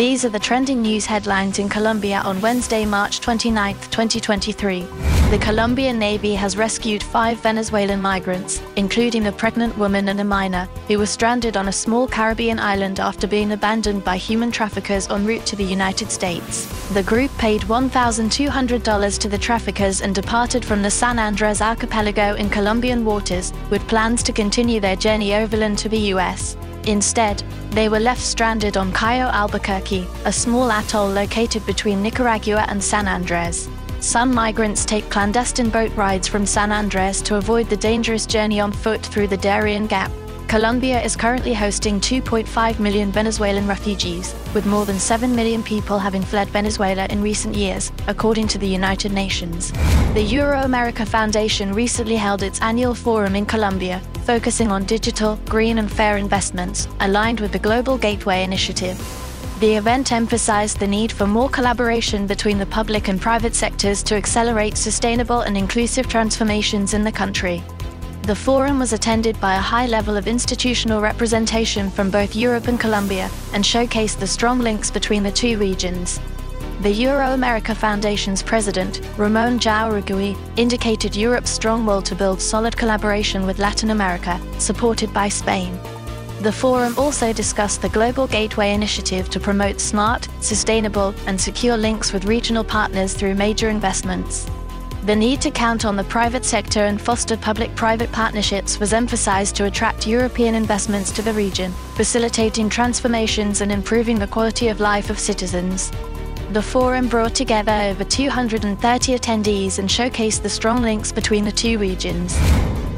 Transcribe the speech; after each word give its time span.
These 0.00 0.24
are 0.24 0.30
the 0.30 0.38
trending 0.38 0.80
news 0.80 1.04
headlines 1.04 1.58
in 1.58 1.68
Colombia 1.68 2.22
on 2.24 2.40
Wednesday, 2.40 2.86
March 2.86 3.20
29, 3.20 3.74
2023. 3.74 4.80
The 5.28 5.38
Colombian 5.42 5.98
Navy 5.98 6.34
has 6.36 6.56
rescued 6.56 7.02
five 7.02 7.38
Venezuelan 7.40 8.00
migrants, 8.00 8.62
including 8.76 9.26
a 9.26 9.32
pregnant 9.32 9.76
woman 9.76 10.08
and 10.08 10.18
a 10.18 10.24
minor, 10.24 10.66
who 10.88 10.96
were 10.96 11.04
stranded 11.04 11.54
on 11.58 11.68
a 11.68 11.72
small 11.72 12.08
Caribbean 12.08 12.58
island 12.58 12.98
after 12.98 13.26
being 13.26 13.52
abandoned 13.52 14.02
by 14.02 14.16
human 14.16 14.50
traffickers 14.50 15.06
en 15.10 15.26
route 15.26 15.44
to 15.44 15.54
the 15.54 15.64
United 15.64 16.10
States. 16.10 16.64
The 16.94 17.02
group 17.02 17.30
paid 17.36 17.60
$1,200 17.60 19.18
to 19.18 19.28
the 19.28 19.36
traffickers 19.36 20.00
and 20.00 20.14
departed 20.14 20.64
from 20.64 20.80
the 20.80 20.90
San 20.90 21.18
Andres 21.18 21.60
archipelago 21.60 22.36
in 22.36 22.48
Colombian 22.48 23.04
waters, 23.04 23.52
with 23.68 23.86
plans 23.86 24.22
to 24.22 24.32
continue 24.32 24.80
their 24.80 24.96
journey 24.96 25.34
overland 25.34 25.76
to 25.76 25.90
the 25.90 26.14
US. 26.14 26.56
Instead, 26.84 27.42
they 27.70 27.88
were 27.88 28.00
left 28.00 28.20
stranded 28.20 28.76
on 28.76 28.92
Cayo 28.92 29.26
Albuquerque, 29.26 30.06
a 30.24 30.32
small 30.32 30.70
atoll 30.70 31.08
located 31.08 31.64
between 31.66 32.02
Nicaragua 32.02 32.64
and 32.68 32.82
San 32.82 33.06
Andres. 33.06 33.68
Some 34.00 34.34
migrants 34.34 34.84
take 34.86 35.10
clandestine 35.10 35.68
boat 35.68 35.94
rides 35.94 36.26
from 36.26 36.46
San 36.46 36.72
Andres 36.72 37.20
to 37.22 37.36
avoid 37.36 37.68
the 37.68 37.76
dangerous 37.76 38.24
journey 38.24 38.58
on 38.58 38.72
foot 38.72 39.04
through 39.04 39.26
the 39.26 39.36
Darien 39.36 39.86
Gap. 39.86 40.10
Colombia 40.50 41.00
is 41.00 41.14
currently 41.14 41.54
hosting 41.54 42.00
2.5 42.00 42.80
million 42.80 43.12
Venezuelan 43.12 43.68
refugees, 43.68 44.34
with 44.52 44.66
more 44.66 44.84
than 44.84 44.98
7 44.98 45.32
million 45.32 45.62
people 45.62 45.96
having 45.96 46.22
fled 46.22 46.48
Venezuela 46.48 47.06
in 47.06 47.22
recent 47.22 47.54
years, 47.54 47.92
according 48.08 48.48
to 48.48 48.58
the 48.58 48.66
United 48.66 49.12
Nations. 49.12 49.70
The 50.12 50.26
Euroamerica 50.26 51.06
Foundation 51.06 51.72
recently 51.72 52.16
held 52.16 52.42
its 52.42 52.60
annual 52.62 52.96
forum 52.96 53.36
in 53.36 53.46
Colombia, 53.46 54.02
focusing 54.24 54.72
on 54.72 54.86
digital, 54.86 55.36
green, 55.44 55.78
and 55.78 55.88
fair 55.88 56.16
investments, 56.16 56.88
aligned 56.98 57.38
with 57.38 57.52
the 57.52 57.58
Global 57.60 57.96
Gateway 57.96 58.42
Initiative. 58.42 58.98
The 59.60 59.76
event 59.76 60.10
emphasized 60.10 60.80
the 60.80 60.86
need 60.88 61.12
for 61.12 61.28
more 61.28 61.48
collaboration 61.48 62.26
between 62.26 62.58
the 62.58 62.66
public 62.66 63.06
and 63.06 63.20
private 63.20 63.54
sectors 63.54 64.02
to 64.02 64.16
accelerate 64.16 64.76
sustainable 64.76 65.42
and 65.42 65.56
inclusive 65.56 66.08
transformations 66.08 66.92
in 66.92 67.04
the 67.04 67.12
country. 67.12 67.62
The 68.30 68.36
forum 68.36 68.78
was 68.78 68.92
attended 68.92 69.40
by 69.40 69.56
a 69.56 69.60
high 69.60 69.88
level 69.88 70.16
of 70.16 70.28
institutional 70.28 71.00
representation 71.00 71.90
from 71.90 72.12
both 72.12 72.36
Europe 72.36 72.68
and 72.68 72.78
Colombia 72.78 73.28
and 73.52 73.64
showcased 73.64 74.20
the 74.20 74.26
strong 74.28 74.60
links 74.60 74.88
between 74.88 75.24
the 75.24 75.32
two 75.32 75.58
regions. 75.58 76.20
The 76.82 76.94
Euroamerica 76.94 77.74
Foundation's 77.74 78.40
president, 78.40 79.00
Ramon 79.16 79.58
Jauregui, 79.58 80.38
indicated 80.56 81.16
Europe's 81.16 81.50
strong 81.50 81.84
will 81.84 82.02
to 82.02 82.14
build 82.14 82.40
solid 82.40 82.76
collaboration 82.76 83.46
with 83.46 83.58
Latin 83.58 83.90
America, 83.90 84.40
supported 84.58 85.12
by 85.12 85.28
Spain. 85.28 85.76
The 86.40 86.52
forum 86.52 86.94
also 86.96 87.32
discussed 87.32 87.82
the 87.82 87.88
Global 87.88 88.28
Gateway 88.28 88.72
Initiative 88.72 89.28
to 89.30 89.40
promote 89.40 89.80
smart, 89.80 90.28
sustainable, 90.40 91.16
and 91.26 91.40
secure 91.40 91.76
links 91.76 92.12
with 92.12 92.26
regional 92.26 92.62
partners 92.62 93.12
through 93.12 93.34
major 93.34 93.70
investments. 93.70 94.48
The 95.04 95.16
need 95.16 95.40
to 95.40 95.50
count 95.50 95.86
on 95.86 95.96
the 95.96 96.04
private 96.04 96.44
sector 96.44 96.84
and 96.84 97.00
foster 97.00 97.34
public 97.34 97.74
private 97.74 98.12
partnerships 98.12 98.78
was 98.78 98.92
emphasized 98.92 99.56
to 99.56 99.64
attract 99.64 100.06
European 100.06 100.54
investments 100.54 101.10
to 101.12 101.22
the 101.22 101.32
region, 101.32 101.72
facilitating 101.94 102.68
transformations 102.68 103.62
and 103.62 103.72
improving 103.72 104.18
the 104.18 104.26
quality 104.26 104.68
of 104.68 104.78
life 104.78 105.08
of 105.08 105.18
citizens. 105.18 105.90
The 106.52 106.60
forum 106.60 107.08
brought 107.08 107.34
together 107.34 107.72
over 107.72 108.04
230 108.04 109.18
attendees 109.18 109.78
and 109.78 109.88
showcased 109.88 110.42
the 110.42 110.50
strong 110.50 110.82
links 110.82 111.12
between 111.12 111.46
the 111.46 111.52
two 111.52 111.78
regions. 111.78 112.38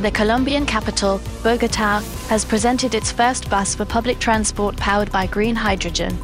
The 0.00 0.10
Colombian 0.10 0.66
capital, 0.66 1.18
Bogota, 1.42 2.02
has 2.28 2.44
presented 2.44 2.94
its 2.94 3.10
first 3.10 3.48
bus 3.48 3.74
for 3.74 3.86
public 3.86 4.18
transport 4.18 4.76
powered 4.76 5.10
by 5.10 5.26
green 5.26 5.56
hydrogen. 5.56 6.18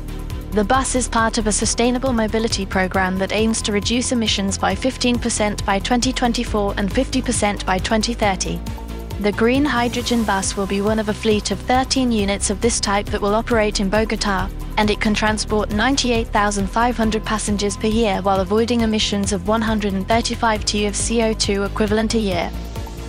The 0.53 0.63
bus 0.63 0.95
is 0.97 1.09
part 1.09 1.39
of 1.39 1.47
a 1.47 1.53
sustainable 1.53 2.13
mobility 2.13 2.67
program 2.67 3.17
that 3.17 3.33
aims 3.33 3.63
to 3.63 3.73
reduce 3.73 4.13
emissions 4.13 4.59
by 4.59 4.75
15% 4.75 5.65
by 5.65 5.79
2024 5.79 6.75
and 6.77 6.91
50% 6.91 7.65
by 7.65 7.79
2030. 7.79 8.61
The 9.21 9.33
green 9.33 9.65
hydrogen 9.65 10.25
bus 10.25 10.55
will 10.55 10.67
be 10.67 10.83
one 10.83 10.99
of 10.99 11.09
a 11.09 11.15
fleet 11.15 11.53
of 11.53 11.61
13 11.61 12.13
units 12.13 12.51
of 12.51 12.61
this 12.61 12.81
type 12.81 13.07
that 13.07 13.23
will 13.23 13.35
operate 13.35 13.81
in 13.81 13.89
Bogota, 13.89 14.51
and 14.77 14.91
it 14.91 15.01
can 15.01 15.15
transport 15.15 15.71
98,500 15.71 17.25
passengers 17.25 17.79
per 17.79 17.87
year 17.87 18.21
while 18.21 18.41
avoiding 18.41 18.83
emissions 18.83 19.33
of 19.33 19.49
135 19.49 20.65
t 20.67 20.85
of 20.85 20.93
CO2 20.93 21.65
equivalent 21.65 22.13
a 22.13 22.19
year. 22.19 22.53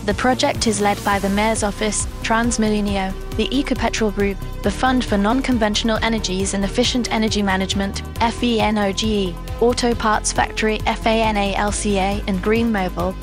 The 0.06 0.14
project 0.16 0.68
is 0.68 0.82
led 0.82 1.02
by 1.06 1.18
the 1.18 1.30
Mayor's 1.30 1.64
Office, 1.64 2.08
Transmilenio, 2.24 3.14
the 3.38 3.48
Ecopetrol 3.48 4.14
Group, 4.14 4.38
the 4.62 4.70
Fund 4.70 5.06
for 5.06 5.18
Non-Conventional 5.18 5.98
Energies 6.02 6.54
and 6.54 6.66
Efficient 6.66 7.10
Energy 7.10 7.42
Management, 7.42 8.02
FENOGE, 8.20 9.34
Auto 9.62 9.96
Parts 9.96 10.34
Factory, 10.34 10.80
FANALCA, 10.80 12.22
and 12.28 12.42
Green 12.44 12.70
Mobile. 12.70 13.16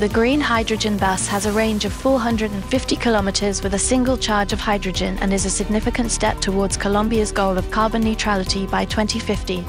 The 0.00 0.08
green 0.08 0.40
hydrogen 0.40 0.96
bus 0.96 1.28
has 1.28 1.46
a 1.46 1.52
range 1.52 1.84
of 1.84 1.92
450 1.92 2.96
kilometers 2.96 3.62
with 3.62 3.74
a 3.74 3.78
single 3.78 4.16
charge 4.16 4.52
of 4.52 4.58
hydrogen 4.58 5.16
and 5.20 5.32
is 5.32 5.46
a 5.46 5.50
significant 5.50 6.10
step 6.10 6.40
towards 6.40 6.76
Colombia's 6.76 7.30
goal 7.30 7.56
of 7.56 7.70
carbon 7.70 8.02
neutrality 8.02 8.66
by 8.66 8.84
2050. 8.84 9.64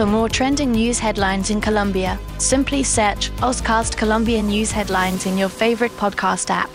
For 0.00 0.06
more 0.06 0.30
trending 0.30 0.72
news 0.72 0.98
headlines 0.98 1.50
in 1.50 1.60
Colombia, 1.60 2.18
simply 2.38 2.82
search 2.82 3.30
Oscast 3.42 3.98
Colombia 3.98 4.42
News 4.42 4.72
Headlines 4.72 5.26
in 5.26 5.36
your 5.36 5.50
favorite 5.50 5.92
podcast 5.98 6.48
app. 6.48 6.70